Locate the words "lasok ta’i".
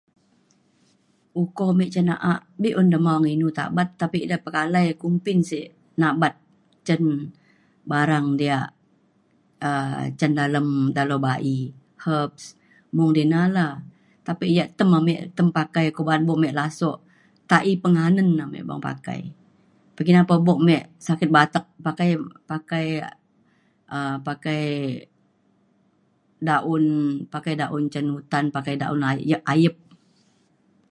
16.59-17.71